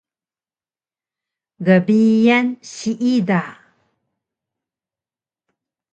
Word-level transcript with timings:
Gbiyan 1.65 2.47
siida 2.71 3.41